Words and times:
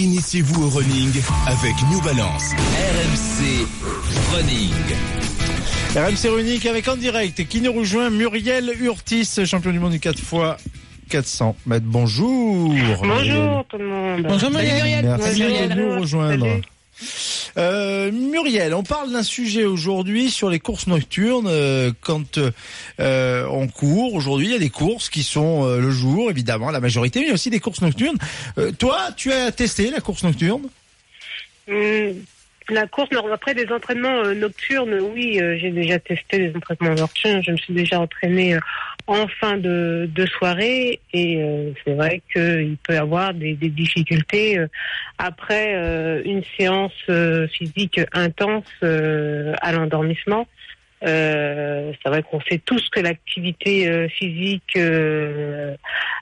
Initiez-vous 0.00 0.62
au 0.64 0.68
running 0.68 1.10
avec 1.46 1.74
New 1.90 2.00
Balance. 2.02 2.52
RMC 2.52 3.66
Running. 4.32 4.70
RMC 5.96 6.30
Running 6.36 6.68
avec 6.68 6.86
en 6.86 6.94
direct 6.94 7.48
qui 7.48 7.60
nous 7.60 7.72
rejoint 7.72 8.08
Muriel 8.08 8.72
Urtis, 8.80 9.28
champion 9.44 9.72
du 9.72 9.80
monde 9.80 9.90
du 9.90 9.98
4 9.98 10.16
x 10.16 10.34
400 11.08 11.56
mètres. 11.66 11.86
Bonjour. 11.88 12.72
Bonjour 13.02 13.64
tout 13.68 13.78
le 13.78 13.88
monde. 13.88 14.22
Bonjour 14.22 14.50
Muriel. 14.50 15.04
Merci 15.04 15.42
Bonjour. 15.42 15.68
de 15.68 15.74
nous 15.74 16.00
rejoindre. 16.00 16.46
Salut. 16.46 16.62
Euh, 17.58 18.12
Muriel, 18.12 18.72
on 18.72 18.84
parle 18.84 19.12
d'un 19.12 19.24
sujet 19.24 19.64
aujourd'hui 19.64 20.30
sur 20.30 20.48
les 20.48 20.60
courses 20.60 20.86
nocturnes. 20.86 21.48
euh, 21.48 21.92
quand 22.00 22.38
euh, 23.00 23.46
on 23.50 23.66
court, 23.66 24.14
aujourd'hui, 24.14 24.46
il 24.46 24.52
y 24.52 24.56
a 24.56 24.60
des 24.60 24.70
courses 24.70 25.10
qui 25.10 25.24
sont 25.24 25.66
le 25.66 25.90
jour, 25.90 26.30
évidemment, 26.30 26.70
la 26.70 26.80
majorité, 26.80 27.20
mais 27.20 27.26
il 27.26 27.28
y 27.28 27.32
a 27.32 27.34
aussi 27.34 27.50
des 27.50 27.60
courses 27.60 27.82
nocturnes. 27.82 28.18
Toi, 28.78 28.98
tu 29.16 29.32
as 29.32 29.50
testé 29.50 29.90
la 29.90 30.00
course 30.00 30.22
nocturne? 30.22 30.68
Hum, 31.68 32.14
La 32.70 32.86
course, 32.86 33.08
après 33.32 33.54
des 33.54 33.72
entraînements 33.72 34.22
euh, 34.24 34.34
nocturnes, 34.34 34.98
oui, 35.14 35.40
euh, 35.40 35.56
j'ai 35.58 35.70
déjà 35.70 35.98
testé 35.98 36.38
des 36.38 36.54
entraînements 36.54 36.94
nocturnes. 36.94 37.42
Je 37.42 37.52
me 37.52 37.56
suis 37.56 37.72
déjà 37.72 37.98
entraînée 37.98 38.56
euh, 38.56 38.60
en 39.06 39.26
fin 39.26 39.56
de, 39.56 40.08
soirée 40.38 41.00
et 41.14 41.42
c'est 41.82 41.94
vrai 41.94 42.20
qu'il 42.30 42.76
peut 42.82 42.92
y 42.92 42.96
avoir 42.96 43.32
des, 43.32 43.54
difficultés 43.54 44.58
après 45.16 45.72
une 46.26 46.42
séance 46.58 46.92
physique 47.50 48.00
intense 48.12 48.66
à 48.82 49.72
l'endormissement. 49.72 50.46
C'est 52.02 52.08
vrai 52.08 52.22
qu'on 52.22 52.40
sait 52.42 52.58
tous 52.58 52.88
que 52.90 53.00
l'activité 53.00 53.88
euh, 53.88 54.08
physique 54.08 54.76
euh, 54.76 55.76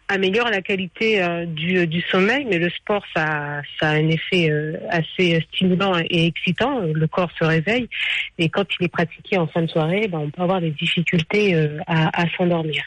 améliore 0.09 0.49
la 0.49 0.63
qualité 0.63 1.23
euh, 1.23 1.47
du, 1.47 2.01
sommeil, 2.11 2.47
mais 2.49 2.59
le 2.59 2.71
sport, 2.71 3.05
ça, 3.15 3.63
ça 3.81 3.89
a 3.89 3.95
un 3.95 4.09
effet 4.09 4.51
assez 4.91 5.41
stimulant 5.53 5.99
et 5.99 6.27
excitant. 6.27 6.81
Le 6.81 7.07
corps 7.07 7.31
se 7.39 7.45
réveille 7.45 7.89
et 8.39 8.49
quand 8.49 8.65
il 8.79 8.85
est 8.85 8.89
pratiqué 8.89 9.39
en 9.39 9.47
fin 9.47 9.63
de 9.63 9.69
soirée, 9.69 10.09
ben, 10.09 10.19
on 10.19 10.31
peut 10.31 10.43
avoir 10.43 10.61
des 10.61 10.71
difficultés 10.71 11.55
à 11.87 12.25
s'endormir. 12.37 12.85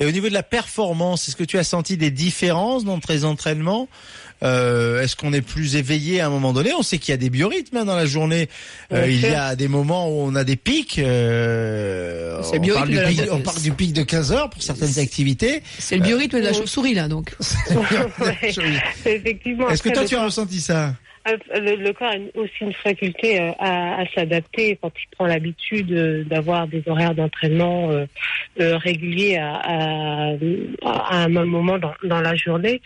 Et 0.00 0.06
au 0.06 0.10
niveau 0.10 0.28
de 0.28 0.34
la 0.34 0.42
performance, 0.42 1.28
est-ce 1.28 1.36
que 1.36 1.44
tu 1.44 1.58
as 1.58 1.64
senti 1.64 1.96
des 1.96 2.10
différences 2.10 2.84
dans 2.84 2.98
tes 2.98 3.24
entraînements? 3.24 3.88
Euh, 4.42 5.00
Est-ce 5.02 5.14
qu'on 5.14 5.32
est 5.32 5.40
plus 5.40 5.76
éveillé 5.76 6.20
à 6.20 6.26
un 6.26 6.30
moment 6.30 6.52
donné? 6.52 6.72
On 6.74 6.82
sait 6.82 6.98
qu'il 6.98 7.12
y 7.12 7.14
a 7.14 7.16
des 7.16 7.30
biorhythmes 7.30 7.76
hein, 7.76 7.84
dans 7.84 7.94
la 7.94 8.06
journée. 8.06 8.48
Euh, 8.92 9.06
il 9.08 9.20
y 9.20 9.26
a 9.26 9.54
des 9.54 9.68
moments 9.68 10.08
où 10.08 10.14
on 10.22 10.34
a 10.34 10.42
des 10.42 10.56
pics. 10.56 10.98
euh, 10.98 12.42
on, 12.52 12.58
biorhythme 12.58 12.74
parle 12.74 12.88
du 12.88 12.94
de 12.96 13.00
la- 13.00 13.08
pic, 13.08 13.32
on 13.32 13.38
parle 13.40 13.60
du 13.60 13.70
pic 13.72 13.92
de 13.92 14.02
15 14.02 14.32
heures 14.32 14.50
pour 14.50 14.60
certaines 14.60 14.98
activités. 14.98 15.62
C'est 15.78 15.96
le 15.96 16.02
biorhythme 16.02 16.40
de 16.40 16.44
la 16.44 16.52
chauve-souris 16.52 16.94
là 16.94 17.06
donc. 17.06 17.36
Effectivement. 19.06 19.68
Est-ce 19.70 19.82
que 19.82 19.90
toi 19.90 20.04
tu 20.04 20.16
as 20.16 20.24
ressenti 20.24 20.60
ça? 20.60 20.86
Euh, 20.86 20.90
Le, 21.24 21.76
le 21.76 21.92
corps 21.92 22.08
a 22.08 22.38
aussi 22.38 22.52
une 22.62 22.72
faculté 22.72 23.40
euh, 23.40 23.52
à, 23.60 24.04
s'adapter 24.12 24.76
quand 24.82 24.90
il 25.00 25.16
prend 25.16 25.26
l'habitude 25.26 25.92
euh, 25.92 26.24
d'avoir 26.24 26.66
des 26.66 26.82
horaires 26.86 27.14
d'entraînement 27.14 27.90
euh, 27.92 28.06
réguliers 28.58 29.36
à, 29.36 30.34
un 30.82 31.28
moment 31.28 31.78
dans, 31.78 32.20
la 32.20 32.34
journée. 32.34 32.80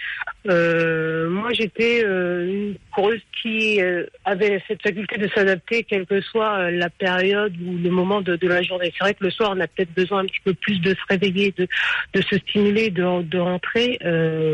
Moi, 1.46 1.52
j'étais 1.52 2.02
euh, 2.04 2.44
une 2.44 2.74
coureuse 2.92 3.20
qui 3.40 3.80
euh, 3.80 4.04
avait 4.24 4.60
cette 4.66 4.82
faculté 4.82 5.16
de 5.16 5.28
s'adapter, 5.28 5.84
quelle 5.84 6.04
que 6.04 6.20
soit 6.20 6.58
euh, 6.58 6.70
la 6.72 6.90
période 6.90 7.54
ou 7.64 7.78
le 7.78 7.88
moment 7.88 8.20
de, 8.20 8.36
la 8.48 8.62
journée. 8.62 8.92
C'est 8.98 9.04
vrai 9.04 9.14
que 9.14 9.22
le 9.22 9.30
soir, 9.30 9.52
on 9.54 9.60
a 9.60 9.68
peut-être 9.68 9.94
besoin 9.94 10.22
un 10.22 10.24
petit 10.24 10.40
peu 10.44 10.54
plus 10.54 10.80
de 10.80 10.90
se 10.90 11.00
réveiller, 11.08 11.54
de, 11.56 12.20
se 12.20 12.36
stimuler, 12.38 12.90
de, 12.90 13.38
rentrer. 13.38 14.00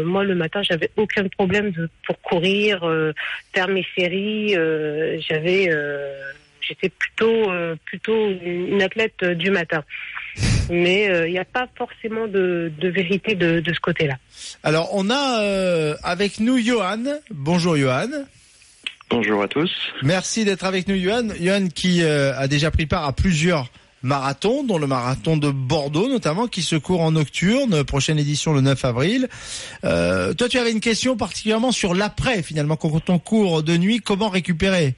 Moi, 0.04 0.24
le 0.24 0.34
matin, 0.34 0.62
j'avais 0.62 0.90
aucun 0.96 1.26
problème 1.28 1.72
pour 2.06 2.20
courir, 2.20 2.80
faire 3.54 3.68
mes 3.68 3.86
séries. 3.96 4.54
j'avais, 5.26 5.70
j'étais 6.72 6.88
plutôt, 6.88 7.50
euh, 7.50 7.76
plutôt 7.84 8.30
une 8.30 8.82
athlète 8.82 9.14
euh, 9.22 9.34
du 9.34 9.50
matin. 9.50 9.84
Mais 10.70 11.10
euh, 11.10 11.28
il 11.28 11.32
n'y 11.32 11.38
a 11.38 11.44
pas 11.44 11.68
forcément 11.76 12.26
de, 12.26 12.72
de 12.78 12.88
vérité 12.88 13.34
de, 13.34 13.60
de 13.60 13.74
ce 13.74 13.80
côté-là. 13.80 14.16
Alors 14.62 14.90
on 14.92 15.10
a 15.10 15.42
euh, 15.42 15.94
avec 16.02 16.40
nous 16.40 16.58
Johan. 16.58 17.04
Bonjour 17.30 17.76
Johan. 17.76 18.08
Bonjour 19.10 19.42
à 19.42 19.48
tous. 19.48 19.70
Merci 20.02 20.44
d'être 20.44 20.64
avec 20.64 20.88
nous 20.88 20.96
Johan. 20.96 21.28
Johan 21.38 21.68
qui 21.68 22.02
euh, 22.02 22.34
a 22.38 22.48
déjà 22.48 22.70
pris 22.70 22.86
part 22.86 23.04
à 23.04 23.12
plusieurs 23.12 23.68
marathons, 24.02 24.64
dont 24.64 24.78
le 24.78 24.86
marathon 24.86 25.36
de 25.36 25.50
Bordeaux 25.50 26.08
notamment, 26.08 26.48
qui 26.48 26.62
se 26.62 26.76
court 26.76 27.02
en 27.02 27.12
nocturne, 27.12 27.84
prochaine 27.84 28.18
édition 28.18 28.52
le 28.52 28.60
9 28.60 28.84
avril. 28.84 29.28
Euh, 29.84 30.34
toi 30.34 30.48
tu 30.48 30.58
avais 30.58 30.72
une 30.72 30.80
question 30.80 31.16
particulièrement 31.16 31.72
sur 31.72 31.94
l'après 31.94 32.42
finalement, 32.42 32.76
quand 32.76 33.10
on 33.10 33.18
court 33.18 33.62
de 33.62 33.76
nuit, 33.76 34.00
comment 34.00 34.28
récupérer? 34.28 34.94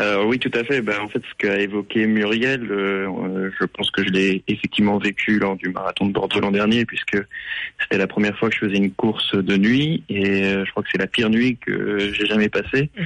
Euh, 0.00 0.24
oui, 0.24 0.38
tout 0.38 0.50
à 0.54 0.64
fait. 0.64 0.80
Ben, 0.80 0.98
en 1.00 1.08
fait, 1.08 1.22
ce 1.28 1.34
qu'a 1.36 1.58
évoqué 1.58 2.06
Muriel, 2.06 2.66
euh, 2.70 3.06
euh, 3.08 3.50
je 3.60 3.66
pense 3.66 3.90
que 3.90 4.02
je 4.02 4.10
l'ai 4.10 4.42
effectivement 4.48 4.98
vécu 4.98 5.38
lors 5.38 5.56
du 5.56 5.68
marathon 5.68 6.06
de 6.06 6.12
Bordeaux 6.12 6.40
l'an 6.40 6.50
dernier, 6.50 6.84
puisque 6.86 7.18
c'était 7.80 7.98
la 7.98 8.06
première 8.06 8.36
fois 8.38 8.48
que 8.48 8.54
je 8.54 8.60
faisais 8.60 8.76
une 8.76 8.92
course 8.92 9.34
de 9.34 9.56
nuit, 9.56 10.02
et 10.08 10.44
euh, 10.44 10.64
je 10.64 10.70
crois 10.70 10.82
que 10.82 10.88
c'est 10.90 10.98
la 10.98 11.06
pire 11.06 11.28
nuit 11.28 11.58
que 11.58 12.12
j'ai 12.12 12.26
jamais 12.26 12.48
passée. 12.48 12.90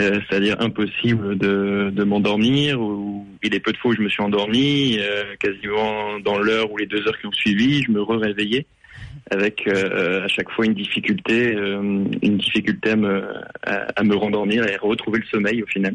Euh, 0.00 0.20
C'est-à-dire 0.28 0.56
impossible 0.60 1.38
de, 1.38 1.90
de 1.92 2.04
m'endormir. 2.04 2.80
Ou 2.80 3.26
il 3.42 3.54
est 3.54 3.60
peu 3.60 3.72
de 3.72 3.76
fois 3.76 3.90
où 3.90 3.94
je 3.94 4.02
me 4.02 4.08
suis 4.08 4.22
endormi, 4.22 4.98
euh, 5.00 5.34
quasiment 5.40 6.18
dans 6.20 6.38
l'heure 6.38 6.70
ou 6.70 6.76
les 6.76 6.86
deux 6.86 7.06
heures 7.06 7.18
qui 7.18 7.26
ont 7.26 7.32
suivi, 7.32 7.82
je 7.82 7.90
me 7.90 8.02
réveillais 8.02 8.66
avec 9.30 9.66
euh, 9.66 10.24
à 10.24 10.28
chaque 10.28 10.50
fois 10.50 10.66
une 10.66 10.74
difficulté, 10.74 11.54
euh, 11.54 12.04
une 12.22 12.38
difficulté 12.38 12.90
à 12.90 12.96
me, 12.96 13.22
à, 13.62 13.86
à 13.96 14.02
me 14.04 14.14
rendormir 14.14 14.66
et 14.66 14.74
à 14.74 14.78
retrouver 14.80 15.20
le 15.20 15.26
sommeil 15.26 15.62
au 15.62 15.66
final. 15.66 15.94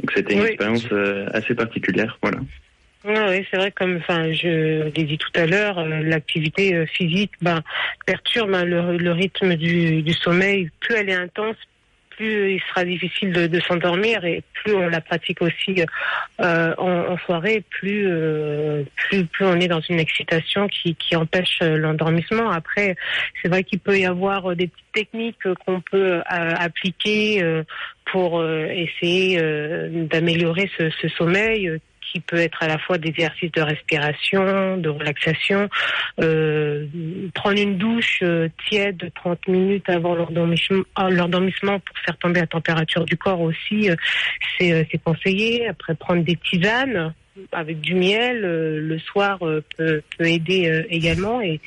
Donc 0.00 0.12
c'était 0.14 0.34
une 0.34 0.40
Oui. 0.42 0.48
expérience 0.48 0.84
euh, 0.92 1.26
assez 1.32 1.54
particulière, 1.54 2.18
voilà. 2.22 2.38
Oui, 3.04 3.46
c'est 3.50 3.56
vrai, 3.56 3.70
comme 3.70 3.96
enfin, 3.96 4.32
je 4.32 4.88
l'ai 4.90 5.04
dit 5.04 5.18
tout 5.18 5.30
à 5.34 5.46
l'heure, 5.46 5.78
euh, 5.78 6.02
l'activité 6.02 6.74
euh, 6.74 6.84
physique 6.86 7.32
ben, 7.40 7.62
perturbe 8.06 8.52
hein, 8.54 8.64
le, 8.64 8.96
le 8.96 9.12
rythme 9.12 9.54
du, 9.54 10.02
du 10.02 10.12
sommeil. 10.12 10.70
Plus 10.80 10.96
elle 10.96 11.08
est 11.08 11.14
intense, 11.14 11.56
plus 12.18 12.54
il 12.54 12.60
sera 12.68 12.84
difficile 12.84 13.32
de, 13.32 13.46
de 13.46 13.60
s'endormir 13.60 14.24
et 14.24 14.42
plus 14.52 14.74
on 14.74 14.88
la 14.88 15.00
pratique 15.00 15.40
aussi 15.40 15.84
euh, 16.40 16.74
en, 16.76 17.12
en 17.12 17.18
soirée, 17.18 17.64
plus, 17.70 18.06
euh, 18.08 18.82
plus 18.96 19.24
plus 19.26 19.44
on 19.46 19.58
est 19.60 19.68
dans 19.68 19.80
une 19.80 20.00
excitation 20.00 20.68
qui, 20.68 20.94
qui 20.96 21.14
empêche 21.16 21.60
euh, 21.62 21.76
l'endormissement. 21.76 22.50
Après, 22.50 22.96
c'est 23.40 23.48
vrai 23.48 23.62
qu'il 23.62 23.78
peut 23.78 23.98
y 23.98 24.04
avoir 24.04 24.50
euh, 24.50 24.54
des 24.54 24.66
petites 24.66 24.92
techniques 24.92 25.46
euh, 25.46 25.54
qu'on 25.64 25.80
peut 25.80 26.20
appliquer 26.26 27.42
pour 28.10 28.44
essayer 28.44 29.40
d'améliorer 30.10 30.70
ce, 30.76 30.90
ce 30.90 31.08
sommeil 31.08 31.78
qui 32.10 32.20
peut 32.20 32.36
être 32.36 32.62
à 32.62 32.68
la 32.68 32.78
fois 32.78 32.98
des 32.98 33.08
exercices 33.08 33.52
de 33.52 33.60
respiration, 33.60 34.76
de 34.76 34.88
relaxation, 34.88 35.68
euh, 36.20 36.86
prendre 37.34 37.60
une 37.60 37.76
douche 37.78 38.20
euh, 38.22 38.48
tiède 38.68 38.96
de 38.96 39.10
30 39.14 39.48
minutes 39.48 39.88
avant 39.88 40.14
l'endormissement, 40.14 40.82
ah, 40.94 41.10
l'endormissement 41.10 41.78
pour 41.80 41.98
faire 41.98 42.16
tomber 42.18 42.40
la 42.40 42.46
température 42.46 43.04
du 43.04 43.16
corps 43.16 43.40
aussi, 43.40 43.90
euh, 43.90 43.96
c'est 44.58 44.72
euh, 44.72 44.84
conseillé. 45.04 45.68
Après, 45.68 45.94
prendre 45.94 46.24
des 46.24 46.36
tisanes 46.36 47.12
avec 47.52 47.80
du 47.80 47.94
miel 47.94 48.44
euh, 48.44 48.80
le 48.80 48.98
soir 48.98 49.38
euh, 49.42 49.62
peut, 49.76 50.02
peut 50.16 50.26
aider 50.26 50.68
euh, 50.68 50.84
également 50.90 51.40
et 51.40 51.60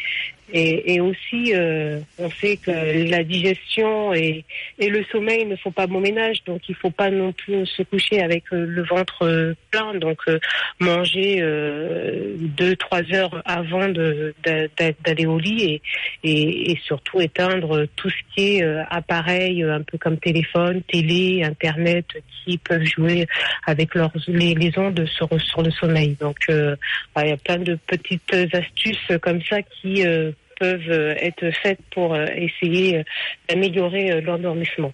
et, 0.53 0.95
et 0.95 1.01
aussi, 1.01 1.53
euh, 1.53 1.99
on 2.17 2.29
sait 2.29 2.57
que 2.57 2.71
la 3.09 3.23
digestion 3.23 4.13
et, 4.13 4.43
et 4.79 4.89
le 4.89 5.03
sommeil 5.05 5.45
ne 5.45 5.55
font 5.55 5.71
pas 5.71 5.87
bon 5.87 5.99
ménage, 5.99 6.43
donc 6.45 6.61
il 6.67 6.75
faut 6.75 6.91
pas 6.91 7.09
non 7.09 7.31
plus 7.31 7.65
se 7.65 7.83
coucher 7.83 8.21
avec 8.21 8.43
euh, 8.51 8.65
le 8.65 8.83
ventre 8.83 9.23
euh, 9.23 9.53
plein. 9.71 9.93
Donc 9.95 10.19
euh, 10.27 10.39
manger 10.79 11.37
euh, 11.41 12.35
deux 12.37 12.75
trois 12.75 13.01
heures 13.13 13.41
avant 13.45 13.87
d'aller 13.89 15.25
au 15.25 15.39
lit 15.39 15.81
et, 16.23 16.71
et, 16.71 16.79
surtout 16.83 17.21
éteindre 17.21 17.85
tout 17.95 18.09
ce 18.09 18.15
qui 18.33 18.57
est 18.57 18.63
appareil, 18.89 19.63
un 19.63 19.81
peu 19.81 19.97
comme 19.97 20.17
téléphone, 20.17 20.81
télé, 20.83 21.43
internet, 21.43 22.05
qui 22.43 22.57
peuvent 22.57 22.83
jouer 22.83 23.27
avec 23.65 23.95
leurs 23.95 24.11
les, 24.27 24.55
les 24.55 24.77
ondes 24.77 25.05
sur 25.07 25.29
sur 25.41 25.61
le 25.61 25.71
sommeil. 25.71 26.17
Donc 26.19 26.37
voilà, 26.47 27.27
il 27.27 27.29
y 27.29 27.33
a 27.33 27.37
plein 27.37 27.57
de 27.57 27.77
petites 27.87 28.33
astuces 28.53 29.11
comme 29.21 29.41
ça 29.43 29.61
qui 29.61 30.05
euh, 30.05 30.31
peuvent 30.61 30.91
euh, 30.91 31.15
être 31.17 31.49
faites 31.63 31.81
pour 31.91 32.13
euh, 32.13 32.27
essayer 32.35 32.99
euh, 32.99 33.03
d'améliorer 33.49 34.21
l'endormissement. 34.21 34.93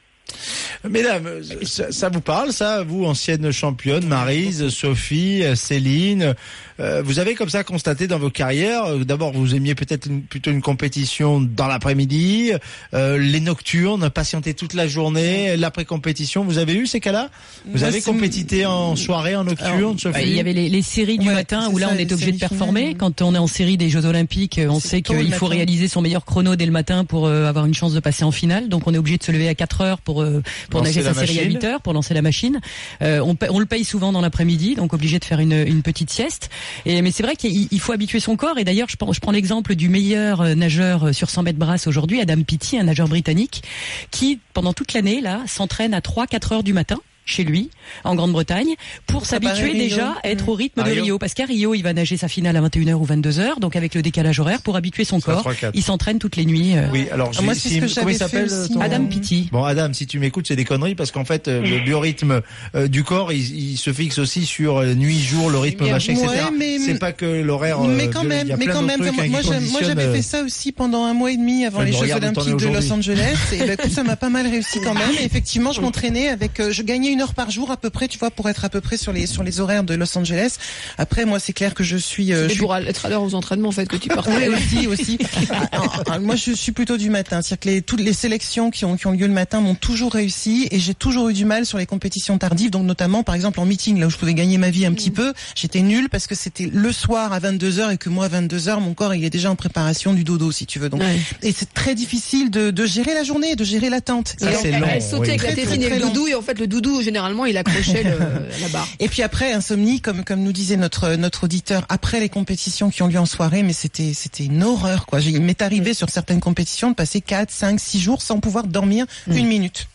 Mesdames, 0.89 1.27
ça, 1.63 1.91
ça 1.91 2.09
vous 2.09 2.21
parle, 2.21 2.51
ça, 2.53 2.83
vous, 2.83 3.05
ancienne 3.05 3.51
championne, 3.51 4.05
Marise, 4.05 4.69
Sophie, 4.69 5.43
Céline 5.55 6.35
euh, 6.79 7.01
Vous 7.03 7.19
avez 7.19 7.33
comme 7.35 7.49
ça 7.49 7.63
constaté 7.63 8.07
dans 8.07 8.19
vos 8.19 8.29
carrières, 8.29 8.85
euh, 8.85 9.03
d'abord 9.03 9.31
vous 9.33 9.55
aimiez 9.55 9.73
peut-être 9.75 10.05
une- 10.07 10.21
plutôt 10.21 10.51
une 10.51 10.61
compétition 10.61 11.41
dans 11.41 11.67
l'après-midi, 11.67 12.51
euh, 12.93 13.17
les 13.17 13.39
nocturnes, 13.39 14.09
patienter 14.09 14.53
toute 14.53 14.73
la 14.73 14.87
journée, 14.87 15.57
l'après-compétition. 15.57 16.43
Vous 16.43 16.57
avez 16.59 16.73
eu 16.75 16.85
ces 16.87 16.99
cas-là? 16.99 17.29
Vous 17.65 17.79
Moi, 17.79 17.87
avez 17.87 18.01
compétité 18.01 18.65
en 18.65 18.95
soirée, 18.95 19.35
en 19.35 19.43
nocturne, 19.43 19.71
Alors, 19.77 19.99
Sophie? 19.99 20.21
Il 20.23 20.33
y 20.35 20.39
avait 20.39 20.53
les, 20.53 20.69
les 20.69 20.81
séries 20.81 21.17
du 21.17 21.27
Ouais, 21.27 21.33
matin 21.33 21.69
où 21.71 21.77
là 21.77 21.87
ça, 21.87 21.93
on 21.95 21.97
est 21.97 22.11
obligé 22.11 22.31
de 22.31 22.37
performer. 22.39 22.95
Quand 22.95 23.21
on 23.21 23.33
est 23.35 23.39
en 23.39 23.47
série 23.47 23.77
des 23.77 23.89
Jeux 23.89 24.05
Olympiques, 24.05 24.59
on 24.69 24.79
sait 24.79 25.01
qu'il 25.01 25.33
faut 25.33 25.47
réaliser 25.47 25.87
son 25.87 26.01
meilleur 26.01 26.23
chrono 26.25 26.55
dès 26.55 26.65
le 26.65 26.71
matin 26.71 27.03
pour 27.05 27.25
euh, 27.27 27.45
avoir 27.47 27.65
une 27.65 27.73
chance 27.73 27.93
de 27.93 27.99
passer 27.99 28.23
en 28.23 28.31
finale. 28.31 28.69
Donc 28.69 28.87
on 28.87 28.93
est 28.93 28.97
obligé 28.97 29.17
de 29.17 29.23
se 29.23 29.31
lever 29.31 29.47
à 29.49 29.55
4 29.55 29.81
heures 29.81 29.97
pour 29.99 30.21
euh, 30.21 30.41
pour 30.69 30.81
nager 30.81 31.01
sa 31.01 31.13
série 31.13 31.39
à 31.39 31.43
machine. 31.43 31.59
8 31.59 31.63
heures 31.65 31.81
pour 31.81 31.93
lancer 31.93 32.13
la 32.13 32.21
machine. 32.21 32.59
Euh, 33.01 33.19
on, 33.19 33.37
on 33.49 33.59
le 33.59 33.65
paye 33.65 33.83
souvent 33.83 34.11
dans 34.11 34.21
l'après-midi, 34.21 34.75
donc 34.75 34.93
obligé 34.93 35.19
de 35.19 35.25
faire 35.25 35.39
une, 35.39 35.53
une 35.53 35.81
petite 35.81 36.09
sieste. 36.09 36.49
Et 36.85 37.01
mais 37.01 37.11
c'est 37.11 37.23
vrai 37.23 37.35
qu'il 37.35 37.67
il 37.71 37.79
faut 37.79 37.93
habituer 37.93 38.19
son 38.19 38.35
corps. 38.35 38.57
Et 38.57 38.63
d'ailleurs, 38.63 38.89
je 38.89 38.97
prends, 38.97 39.13
je 39.13 39.19
prends 39.19 39.31
l'exemple 39.31 39.75
du 39.75 39.89
meilleur 39.89 40.41
euh, 40.41 40.55
nageur 40.55 41.07
euh, 41.07 41.13
sur 41.13 41.29
100 41.29 41.43
mètres 41.43 41.59
brasse 41.59 41.87
aujourd'hui, 41.87 42.21
Adam 42.21 42.41
Peaty, 42.41 42.77
un 42.77 42.83
nageur 42.83 43.07
britannique, 43.07 43.63
qui 44.11 44.39
pendant 44.53 44.73
toute 44.73 44.93
l'année 44.93 45.21
là 45.21 45.41
s'entraîne 45.47 45.93
à 45.93 45.99
3-4 45.99 46.53
heures 46.53 46.63
du 46.63 46.73
matin 46.73 46.97
chez 47.27 47.43
lui 47.43 47.69
en 48.03 48.15
Grande-Bretagne 48.15 48.73
pour 49.05 49.25
s'habituer 49.25 49.73
déjà 49.73 50.15
à 50.23 50.29
être 50.29 50.49
au 50.49 50.53
rythme 50.53 50.79
À 50.79 50.83
de 50.83 50.89
Rio. 50.91 51.03
Rio 51.03 51.19
parce 51.19 51.33
qu'à 51.33 51.45
Rio 51.45 51.75
il 51.75 51.81
va 51.83 51.93
nager 51.93 52.17
sa 52.17 52.27
finale 52.27 52.55
à 52.57 52.61
21h 52.61 52.93
ou 52.93 53.05
22h 53.05 53.59
donc 53.59 53.75
avec 53.75 53.93
le 53.93 54.01
décalage 54.01 54.39
horaire 54.39 54.61
pour 54.61 54.75
habituer 54.75 55.03
son 55.03 55.19
Ça, 55.19 55.33
corps 55.33 55.51
3-4. 55.51 55.71
il 55.73 55.83
s'entraîne 55.83 56.17
toutes 56.19 56.35
les 56.37 56.45
nuits 56.45 56.75
euh, 56.77 56.87
Oui, 56.91 57.07
alors 57.11 57.31
Ah, 57.37 57.41
moi, 57.41 57.53
c'est 57.53 57.69
si- 57.69 57.75
ce 57.75 57.75
que 57.75 57.79
comment 57.81 57.93
j'avais 57.93 58.11
il 58.13 58.17
s'appelle 58.17 58.49
ton- 58.73 58.79
Adam 58.81 59.05
Peaty 59.05 59.49
Bon 59.51 59.63
Adam, 59.63 59.91
si 59.93 60.07
tu 60.07 60.19
m'écoutes, 60.19 60.47
c'est 60.47 60.55
des 60.55 60.65
conneries 60.65 60.95
parce 60.95 61.11
qu'en 61.11 61.25
fait 61.25 61.47
euh, 61.47 61.61
le 61.61 61.79
biorhythme 61.83 62.41
euh, 62.75 62.87
du 62.87 63.03
corps, 63.03 63.31
il, 63.33 63.71
il 63.73 63.77
se 63.77 63.91
fixe 63.93 64.17
aussi 64.19 64.45
sur 64.45 64.77
euh, 64.77 64.93
nuit, 64.93 65.19
jour, 65.19 65.49
le 65.49 65.57
rythme, 65.59 65.89
machin, 65.89 66.13
etc. 66.13 66.27
Ouais, 66.27 66.57
mais- 66.57 66.79
c'est 66.79 66.97
pas 66.99 67.11
que 67.11 67.25
l'horaire. 67.25 67.81
euh, 67.81 67.87
mais 67.87 68.09
quand 68.09 68.23
même, 68.23 68.47
mais 68.57 68.65
quand 68.67 68.81
même, 68.81 69.01
hein, 69.01 69.11
moi, 69.29 69.41
j'avais 69.81 70.03
euh, 70.03 70.13
fait 70.13 70.21
ça 70.21 70.43
aussi 70.43 70.71
pendant 70.71 71.03
un 71.05 71.13
mois 71.13 71.31
et 71.31 71.37
demi 71.37 71.65
avant 71.65 71.81
les 71.81 71.91
Jeux 71.91 72.13
Olympiques 72.13 72.55
de 72.57 72.67
Los. 72.67 72.91
Angeles. 72.91 73.35
Et 73.51 73.57
ben, 73.57 73.71
écoute, 73.71 73.91
ça 73.91 74.03
m'a 74.03 74.15
pas 74.15 74.29
mal 74.29 74.47
réussi 74.47 74.79
quand 74.83 74.93
même. 74.93 75.09
Et 75.19 75.23
effectivement, 75.25 75.71
je 75.73 75.81
m'entraînais 75.81 76.29
avec, 76.29 76.61
je 76.71 76.81
gagnais 76.83 77.11
une 77.17 77.23
heure 77.23 77.33
par 77.33 77.49
jour 77.49 77.71
à 77.71 77.77
peu 77.77 77.89
près, 77.89 78.07
tu 78.07 78.19
vois, 78.19 78.29
pour 78.29 78.47
être 78.47 78.63
à 78.63 78.69
peu 78.69 78.79
près 78.79 78.95
sur 78.95 79.11
les 79.11 79.25
sur 79.25 79.41
les 79.41 79.59
horaires 79.59 79.83
de 79.83 79.95
Los 79.95 80.15
Angeles. 80.15 80.57
Après, 80.99 81.25
moi, 81.25 81.39
c'est 81.39 81.51
clair 81.51 81.73
que 81.73 81.83
je 81.83 81.97
suis, 81.97 82.31
euh, 82.31 82.43
je 82.47 82.49
suis 82.53 82.59
pour 82.59 82.75
être 82.75 83.07
à 83.07 83.09
l'heure 83.09 83.23
aux 83.23 83.33
entraînements 83.33 83.69
en 83.69 83.71
fait 83.71 83.87
que 83.87 83.95
tu 83.95 84.07
partais 84.07 84.47
oui, 84.49 84.53
aussi, 84.55 84.85
aussi. 84.87 85.17
Ah, 85.49 85.81
ah, 86.11 86.19
Moi, 86.19 86.35
je 86.35 86.51
suis 86.51 86.71
plutôt 86.73 86.95
du 86.95 87.09
matin. 87.09 87.41
C'est-à-dire 87.41 87.59
que 87.59 87.69
les, 87.69 87.81
toutes 87.81 88.01
les 88.01 88.13
sélections 88.13 88.69
qui 88.69 88.85
ont, 88.85 88.97
qui 88.97 89.07
ont 89.07 89.13
lieu 89.13 89.25
le 89.25 89.33
matin 89.33 89.61
m'ont 89.61 89.73
toujours 89.73 90.13
réussi 90.13 90.67
et 90.69 90.77
j'ai 90.79 90.93
toujours 90.93 91.29
eu 91.29 91.33
du 91.33 91.45
mal 91.45 91.65
sur 91.65 91.79
les 91.79 91.87
compétitions 91.87 92.37
tardives. 92.37 92.69
Donc, 92.69 92.85
notamment, 92.85 93.23
par 93.23 93.33
exemple, 93.33 93.59
en 93.59 93.65
meeting, 93.65 93.99
là 93.99 94.05
où 94.05 94.09
je 94.11 94.17
pouvais 94.17 94.35
gagner 94.35 94.59
ma 94.59 94.69
vie 94.69 94.85
un 94.85 94.93
petit 94.93 95.09
peu, 95.09 95.33
j'étais 95.55 95.81
nulle 95.81 96.09
parce 96.09 96.27
que 96.27 96.35
c'était 96.35 96.69
le 96.71 96.91
soir 96.91 97.33
à 97.33 97.39
22h 97.39 97.93
et 97.93 97.97
que 97.97 98.09
moi, 98.09 98.25
à 98.25 98.29
22h, 98.29 98.79
mon 98.79 98.93
corps, 98.93 99.15
il 99.15 99.25
est 99.25 99.31
déjà 99.31 99.49
en 99.49 99.55
préparation 99.55 100.13
du 100.13 100.23
dodo, 100.23 100.51
si 100.51 100.67
tu 100.67 100.77
veux. 100.77 100.89
Donc, 100.89 101.01
Ouais. 101.01 101.17
et 101.41 101.51
c'est 101.51 101.73
très 101.73 101.95
difficile 101.95 102.51
de, 102.51 102.69
de 102.69 102.85
gérer 102.85 103.15
la 103.15 103.23
journée, 103.23 103.55
de 103.55 103.63
gérer 103.63 103.89
l'attente. 103.89 104.35
Long, 104.41 104.49
elle 104.87 105.01
sautait 105.01 105.21
oui. 105.21 105.29
avec 105.29 105.43
la 105.43 105.53
tétine 105.53 105.81
et 105.81 105.89
le 105.89 105.99
doudou 105.99 106.27
et 106.27 106.35
en 106.35 106.43
fait 106.43 106.59
le 106.59 106.67
doudou 106.67 107.01
généralement 107.07 107.45
il 107.45 107.55
accrochait 107.57 108.03
le, 108.03 108.17
la 108.61 108.67
barre 108.73 108.87
Et 108.99 109.07
puis 109.07 109.21
après, 109.23 109.53
insomnie, 109.53 110.01
comme 110.01 110.23
comme 110.25 110.41
nous 110.41 110.51
disait 110.51 110.75
notre 110.77 111.15
notre 111.15 111.45
auditeur, 111.45 111.85
après 111.87 112.19
les 112.19 112.29
compétitions 112.29 112.89
qui 112.89 113.01
ont 113.03 113.07
lieu 113.07 113.19
en 113.19 113.25
soirée, 113.25 113.63
mais 113.63 113.73
c'était 113.73 114.13
c'était 114.13 114.43
une 114.45 114.61
horreur 114.63 115.05
quoi. 115.05 115.21
Il 115.21 115.41
m'est 115.41 115.61
arrivé 115.61 115.93
sur 115.93 116.09
certaines 116.09 116.41
compétitions 116.41 116.89
de 116.91 116.95
passer 116.95 117.21
4, 117.21 117.49
5, 117.49 117.79
6 117.79 117.99
jours 118.01 118.21
sans 118.21 118.39
pouvoir 118.39 118.65
dormir 118.67 119.05
une 119.27 119.47
minute. 119.47 119.87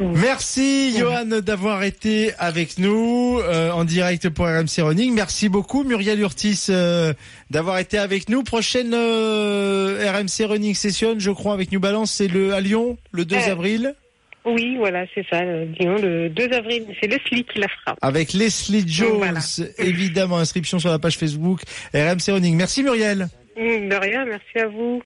Merci 0.00 0.96
Johan 0.98 1.26
d'avoir 1.42 1.82
été 1.82 2.32
avec 2.38 2.78
nous 2.78 3.38
euh, 3.40 3.70
en 3.70 3.84
direct 3.84 4.28
pour 4.30 4.46
RMC 4.46 4.80
Running. 4.82 5.12
Merci 5.14 5.48
beaucoup 5.48 5.84
Muriel 5.84 6.18
Urtis 6.20 6.66
euh, 6.70 7.12
d'avoir 7.50 7.78
été 7.78 7.98
avec 7.98 8.28
nous. 8.28 8.42
Prochaine 8.42 8.92
euh, 8.94 10.10
RMC 10.12 10.46
Running 10.48 10.74
Session, 10.74 11.14
je 11.18 11.30
crois, 11.30 11.52
avec 11.54 11.70
New 11.72 11.80
Balance, 11.80 12.10
c'est 12.12 12.28
le 12.28 12.54
à 12.54 12.60
Lyon 12.60 12.96
le 13.12 13.24
2 13.24 13.36
Ouais. 13.36 13.50
avril 13.50 13.94
Oui, 14.44 14.76
voilà, 14.76 15.04
c'est 15.14 15.24
ça. 15.30 15.40
euh, 15.40 15.66
Lyon, 15.78 15.96
le 16.02 16.28
2 16.28 16.52
avril, 16.52 16.84
c'est 17.00 17.06
Leslie 17.06 17.44
qui 17.44 17.60
la 17.60 17.68
fera. 17.68 17.96
avec 18.02 18.32
Leslie 18.32 18.84
Jones. 18.86 19.18
Voilà. 19.18 19.38
Évidemment, 19.78 20.38
inscription 20.38 20.78
sur 20.80 20.90
la 20.90 20.98
page 20.98 21.16
Facebook 21.16 21.60
RMC 21.94 22.32
Running. 22.32 22.56
Merci 22.56 22.82
Muriel. 22.82 23.28
Hum, 23.56 23.88
De 23.88 23.94
rien, 23.94 24.24
merci 24.24 24.58
à 24.58 24.66
vous. 24.66 25.00